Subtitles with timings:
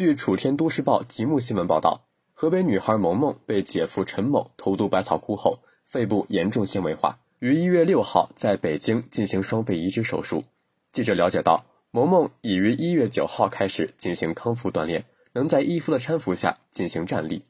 [0.00, 10.42] 据楚天都市报吉木新闻报道，河北女孩萌萌被姐夫陈某投毒百草枯后，肺部严重纤维化，于一月六号在北京进行双肺移植手术。
[10.90, 17.44] 记者了解到，萌萌已于一月九号开始进行康复锻炼，能在医夫的搀扶下进行站立。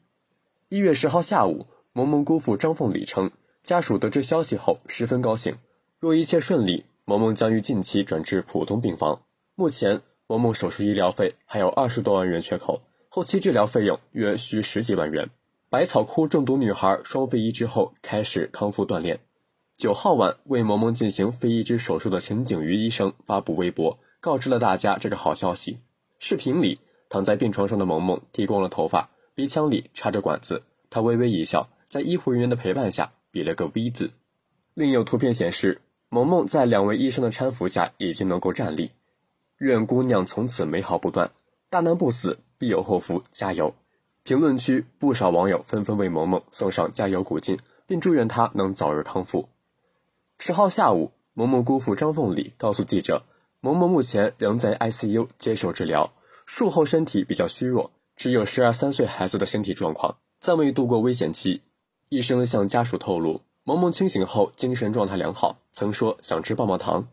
[0.67, 3.31] 一月十号下午，萌萌姑父张凤礼称，
[3.63, 5.55] 家属得知消息后十分高兴，
[6.01, 9.21] 若一切顺利，萌萌将于近期转至普通病房。
[9.55, 10.01] 目前，
[10.31, 15.29] 萌萌手术医疗费还有二十多万元缺口，后期治疗费用约需十几万元。
[15.69, 19.19] 百草枯中毒女孩双肺移植后开始康复锻炼。
[19.77, 25.79] 九号晚为萌萌进行肺移植手术的陈景瑜医生发布微博，告知了大家这个好消息。
[26.17, 26.79] 视频里，
[27.09, 34.11] 躺在病床上的萌萌剃光了头发，鼻腔里插着管子，她微微一笑，在医护人员的陪伴下比了个 V 字。
[34.75, 38.91] 另有图片显示，萌萌在两位医生的搀扶下已经能够站立。
[39.61, 41.29] 愿姑娘从此美好不断，
[41.69, 43.75] 大难不死必有后福，加油！
[44.23, 49.49] 评论区不少网友纷纷为萌萌送上加油鼓劲，并祝愿她能早日康复。
[50.39, 53.21] 十号下午，萌萌姑父张凤礼告诉记者，
[53.59, 56.11] 萌萌目前仍在 ICU 接受治疗，
[56.47, 61.61] 术后身体比较虚弱，只有十二三岁孩子的身体状况，暂未度过危险期。
[62.09, 67.07] 医生向家属透露，萌萌清醒后精神状态良好，曾说想吃棒棒糖。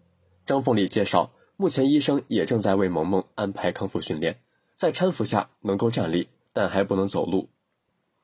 [0.47, 1.31] 张凤礼介绍。
[1.61, 4.39] 目前医生也正在为萌萌安排康复训练，
[4.77, 7.49] 在搀扶下能够站立，但还不能走路。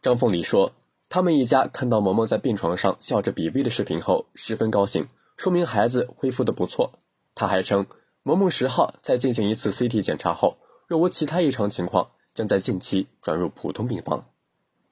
[0.01, 0.71] 张凤礼说
[1.11, 6.93] ：“他们一家看到萌萌在病床上笑着比 V 的视频后，十分高兴，说明孩子恢复的不错。”
[7.35, 7.89] 他还称，
[8.23, 14.27] 萌萌十号在进行一次 CT 检查后，若无其他异常情况，将在近期转入普通病房。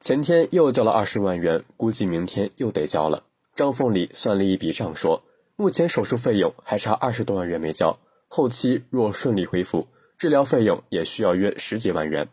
[0.01, 3.23] 前天又交了二十万元，估计明天又得交了。
[3.55, 5.23] 张凤礼算了一笔账，说
[5.55, 7.97] ：“目前手术费用还差二十多万元没交。”
[8.35, 12.27] 后期若顺利恢复，治疗费用也需要约十几万元。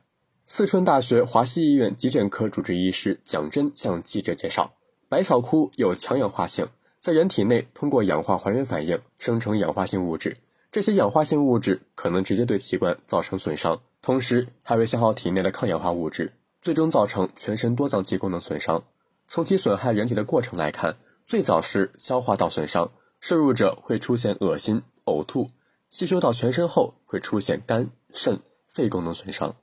[0.47, 4.71] 四川大学华西医院急诊科主治医师蒋真向记者介绍，
[5.09, 6.65] 百草枯有强氧化性，
[7.01, 10.33] 在人体内通过氧化还原反应生成氧化性物质，
[10.71, 18.81] 这些氧化性物质可能直接对器官造成损伤，同时还会消耗体内的抗氧化物质，最终造成全身多脏器功能损伤。
[19.27, 20.95] 从其损害人体的过程来看，
[21.27, 22.89] 最早是消化道损伤，
[23.19, 25.49] 摄入者会出现恶心、呕吐。
[25.89, 29.55] 吸收到全身后，会出现肝、肾、肺功能损伤。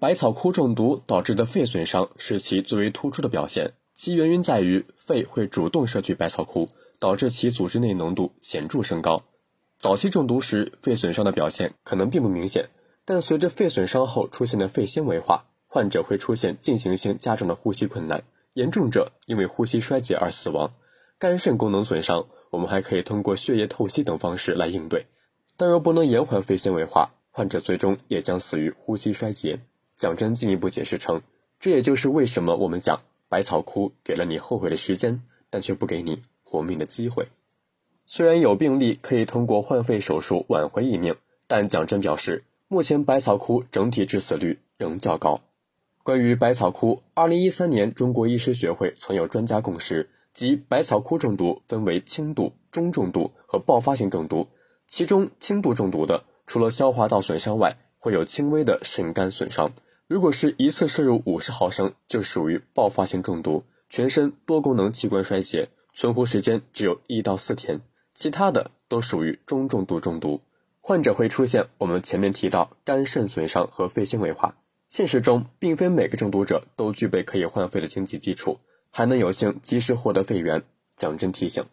[0.00, 6.68] 百草枯中毒导致的肺损伤是其最为突出的表现，其原因在于肺会主动摄取百草枯，
[6.98, 9.22] 导致其组织内浓度显著升高。
[9.78, 12.70] 早期中毒时，肺损伤的表现可能并不明显，
[13.04, 18.24] 但随着肺损伤后出现的肺纤维化，患者会出现进行性加重的呼吸困难，
[18.54, 20.72] 严重者因为呼吸衰竭而死亡。
[21.18, 25.06] 肝肾功能损伤，我们还可以通过血液透析等方式来应对。
[25.56, 29.60] 但若不能延缓肺纤维化，患者最终也将死于呼吸衰竭。
[29.96, 31.22] 蒋真进一步解释称，
[31.60, 37.28] 这也就是为什么我们讲百草枯给了你后悔的时间，但却不给你活命的机会。
[38.04, 41.14] 虽然有病例可以通过换肺手术挽回一命，
[41.46, 45.40] 但蒋真表示，目前百草枯整体致死率仍较高。
[46.02, 54.48] 关于百草枯，二零一三年中国医师学会曾有专家共识，即百草枯中毒分为轻度、中重度和爆发性中毒。
[54.92, 59.72] 其中轻度中毒的，除了消化道损伤外，会有轻微的肾肝损伤。
[60.06, 67.80] 如果是一次摄入五十毫升，就属于爆发性中毒，全身多功能器官衰竭，存活时间只有一到四天。
[68.14, 70.42] 其他的都属于中重度中毒，
[70.82, 74.56] 患者会出现我们前面提到肝肾损伤和肺纤维化。
[74.90, 78.58] 现实中，并非每个中毒者都具备可以换肺的经济基础，
[78.90, 80.62] 还能有幸及时获得肺源。
[80.96, 81.64] 蒋真提醒。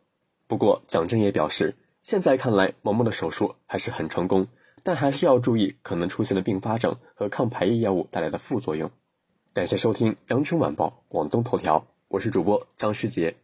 [0.47, 1.75] 不过，蒋真也表示。
[2.09, 4.47] 现在看来，萌萌的手术还是很成功，
[4.81, 8.89] 但还是要注意可能出现的并发症和抗排异药物带来的副作用。
[9.53, 13.35] 感谢收听《羊城晚报广东头条》，我是主播张世杰。